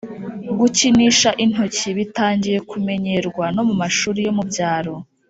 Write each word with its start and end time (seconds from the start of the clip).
gukinisha 0.59 1.29
intoki 1.43 1.87
bitangiye 1.97 2.59
kumenyerwa 2.69 3.45
no 3.55 3.63
mu 3.67 3.75
mashuri 3.81 4.19
yo 4.27 4.31
mu 4.37 4.43
byaro 4.49 4.93